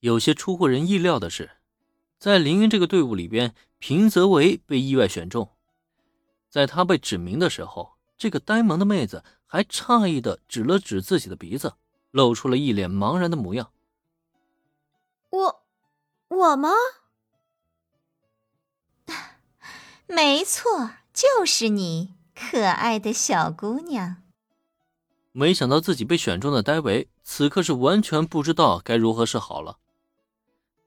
[0.00, 1.50] 有些出乎人意料的是，
[2.18, 5.50] 在凌云这个队伍里边，平泽唯被意外选中。
[6.48, 11.74] 在他被指名的时候，这个呆萌的妹子还诧异的指了指自己的鼻子，
[12.10, 13.70] 露出了一脸茫然的模样。
[15.28, 15.62] 我，
[16.28, 16.70] 我吗？
[20.08, 24.16] 没错，就是你，可爱的小姑娘。
[25.32, 29.78] 没想到自己被选中的戴维，此刻是完全不知道该如何是好了。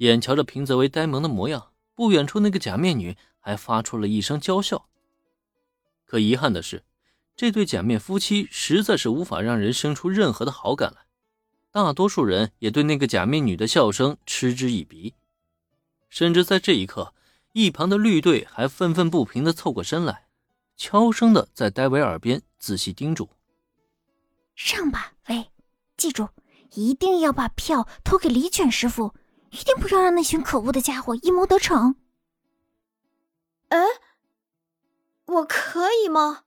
[0.00, 4.88] 眼瞧着平泽唯呆萌的模样，不远处那个假面女还发出了一声娇笑。
[6.06, 6.84] 可遗憾的是，
[7.36, 11.02] 这对假面夫妻实在是无法让人生出任何的好感来。
[11.70, 15.14] 大多数人也对那个假面女的笑声嗤之以鼻，
[16.08, 17.12] 甚至在这一刻，
[17.52, 20.28] 一旁的绿队还愤愤不平地凑过身来，
[20.78, 23.28] 悄声地在戴维耳边仔细叮嘱
[24.56, 25.50] ：“上吧，喂，
[25.98, 26.30] 记住，
[26.72, 29.14] 一定要把票投给李卷师傅。”
[29.50, 31.96] 一定不要让那群可恶的家伙阴谋得逞。
[33.68, 33.78] 哎，
[35.26, 36.44] 我可以吗？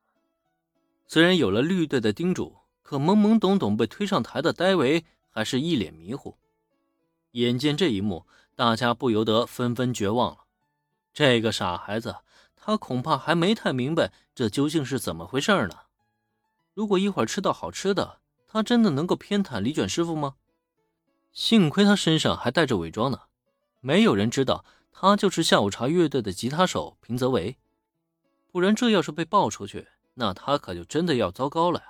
[1.08, 6.38] 虽然有了绿队的叮嘱，可懵懵懂懂被推上台的戴维还是一脸迷糊。
[7.32, 10.46] 眼见这一幕，大家不由得纷纷绝望了。
[11.14, 12.18] 这个傻孩子，
[12.56, 15.76] 他恐怕还没太明白这究竟是怎么回事呢。
[16.74, 20.36] 如果一会儿吃到好吃的，他真的能够偏袒李卷师傅吗？
[21.34, 23.22] 幸亏他身上还带着伪装呢，
[23.82, 27.58] 没有人知道他就是下午茶乐队的吉他手平泽唯，
[28.52, 31.86] 不然这要是被爆出去，那他可就真的要糟糕了呀。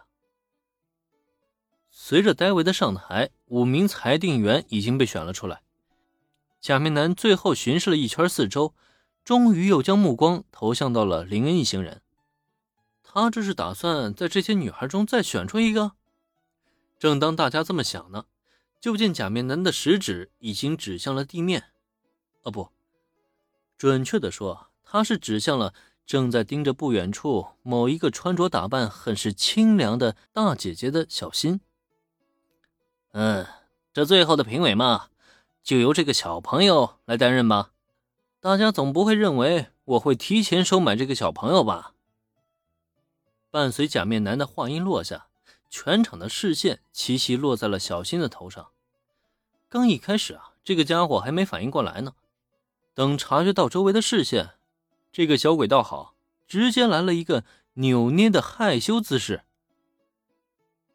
[1.89, 5.61] 随着戴维的上台，五名裁定员已经被选了出来。
[6.61, 8.73] 假面男最后巡视了一圈四周，
[9.25, 12.01] 终于又将目光投向到了林恩一行人。
[13.03, 15.91] 他这是打算在这些女孩中再选出一个？
[16.97, 18.25] 正当大家这么想呢。
[18.83, 21.71] 就见假面男的食指已经指向了地面，
[22.41, 22.67] 哦不，
[23.77, 25.73] 准确的说，他是指向了
[26.05, 31.61] 正在盯着不远处某一个穿着打扮很是清凉的大姐姐的小新。
[33.13, 33.47] 嗯，
[33.93, 35.07] 这最后的评委嘛，
[35.63, 37.71] 就由这个小朋友来担任吧。
[38.41, 41.93] 大家总不会认为我会提前收买这个小朋友吧？
[43.49, 45.27] 伴随假面男的话音落下。
[45.69, 48.72] 全场的视线齐齐落在了小新的头上。
[49.73, 52.13] 刚一开始啊，这个家伙还没反应过来呢。
[52.93, 54.51] 等察觉到周围的视线，
[55.11, 56.13] 这个小鬼倒好，
[56.47, 59.41] 直接来了一个扭捏的害羞姿势。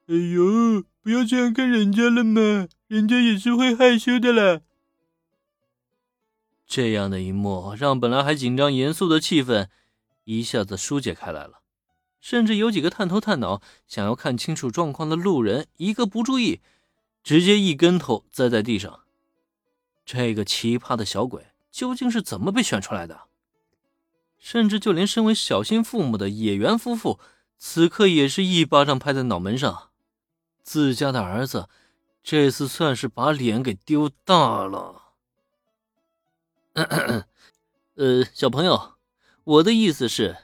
[0.07, 4.61] 哎呦，不要这样看人家了嘛，人家也是会害羞的啦。
[6.65, 9.67] 这样的一幕，让本来还紧张严肃的气氛
[10.23, 11.63] 一下子疏解开来了。
[12.21, 16.61] 甚至有几个探头探脑、想要看清楚状况的路人，一个不注意，
[17.29, 19.01] 直接一跟头栽在地上。
[20.07, 23.25] 这个奇葩的小鬼究竟是怎么被选出来的？
[24.39, 27.21] 甚至就连身为小新父母的野原夫妇，
[27.59, 29.91] 此刻也是一巴掌拍在脑门上。
[30.63, 31.69] 自家的儿子
[32.23, 35.13] 这次算是把脸给丢大了。
[37.97, 38.95] 呃，小朋友，
[39.45, 40.39] 我的意思是。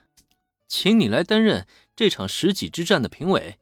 [0.69, 1.67] 请你来担任
[1.97, 3.59] 这场十几之战的评委。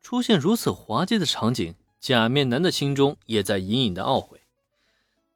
[0.00, 4.42] 出现如此滑稽的场景，假面男的心中也在隐隐的懊悔：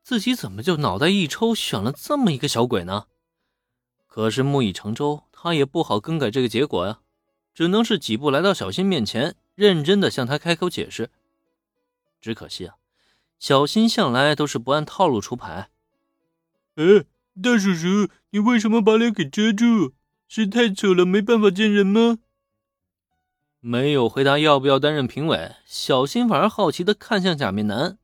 [0.03, 3.07] 自己怎么就脑袋一抽选了这么一个小鬼呢？
[4.07, 7.01] 可是木已成舟，他也不好更改这个结果呀，
[7.55, 11.09] 只能是几步来到小新面前，认真的向他开口解释。
[12.21, 12.75] 只可惜啊，
[13.39, 15.71] 小新向来都是不按套路出牌。
[16.75, 17.07] 哎，
[17.43, 19.95] 大叔叔，你为什么把脸给遮住？
[20.29, 22.19] 是太丑了，没办法见人吗？
[23.69, 27.99] 没有回答要不要担任评委，小新反而好奇的看向假面男，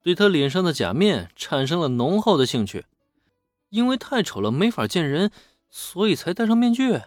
[0.00, 2.86] 对他脸上的假面产生了浓厚的兴趣。
[3.68, 5.30] 因为太丑了没法见人，
[5.68, 7.02] 所以才戴上面具。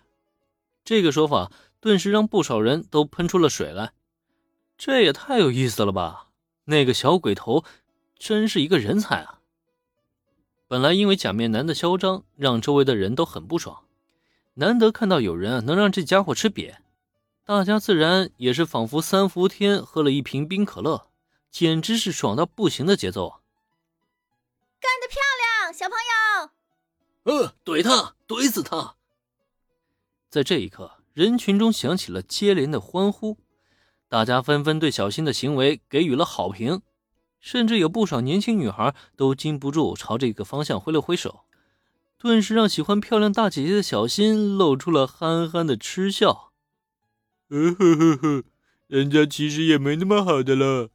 [0.86, 3.94] 这个说法顿时让不少人都喷出了水来。
[4.78, 6.28] 这也太有意思了吧！
[6.66, 7.64] 那个小鬼头
[8.20, 9.40] 真是一个人才啊！
[10.68, 13.80] 本来因为假面男的嚣张，让周围的人都很不爽。
[14.54, 16.76] 难得看到有人能让这家伙吃瘪，
[17.46, 21.10] 大家自然也是仿佛三伏天喝了一瓶冰可乐，
[21.52, 23.40] 简直是爽到不行的节奏啊！
[24.80, 25.98] 干得漂亮，小朋
[27.34, 27.42] 友！
[27.44, 28.96] 呃，怼他，怼死他！
[30.30, 33.38] 在这一刻，人群中响起了接连的欢呼，
[34.08, 36.82] 大家纷纷对小新的行为给予了好评，
[37.42, 41.42] 甚至有不少年轻女孩都禁不住朝这个方向挥了挥手。
[42.18, 46.53] 顿时让喜欢漂亮大姐姐的小新露出了憨憨的痴笑。
[47.54, 48.44] 呵呵呵呵，
[48.88, 50.90] 人家其实也没那么好的了。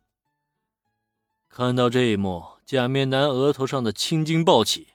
[1.49, 4.89] 看到这一幕，假面男额头上的青筋暴起，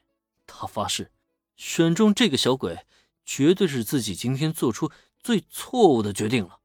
[0.46, 1.10] 他发誓，
[1.56, 2.86] 选中这个小鬼，
[3.24, 6.60] 绝对是自己今天做出最错误的决定了。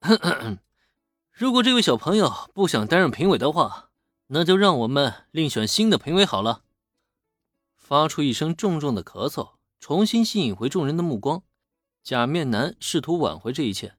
[1.30, 3.90] 如果这位小朋友不想担任评委的话，
[4.28, 6.62] 那就让我们另选新的评委好了。
[7.76, 11.42] 发出一声重重的咳嗽，重新吸引回众人的目光。
[12.04, 13.96] 假面男试图挽回这一切，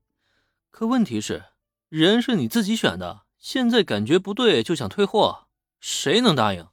[0.70, 1.46] 可问题是，
[1.90, 5.48] 人是你自己选的，现在感觉不对就想退货。
[5.80, 6.68] 谁能答应？